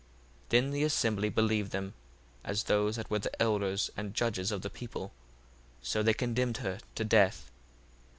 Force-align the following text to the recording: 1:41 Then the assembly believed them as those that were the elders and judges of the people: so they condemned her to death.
1:41 0.47 0.49
Then 0.49 0.71
the 0.71 0.83
assembly 0.83 1.29
believed 1.29 1.71
them 1.71 1.93
as 2.43 2.63
those 2.63 2.95
that 2.95 3.11
were 3.11 3.19
the 3.19 3.39
elders 3.39 3.91
and 3.95 4.15
judges 4.15 4.51
of 4.51 4.63
the 4.63 4.69
people: 4.71 5.11
so 5.83 6.01
they 6.01 6.11
condemned 6.15 6.57
her 6.57 6.79
to 6.95 7.05
death. 7.05 7.51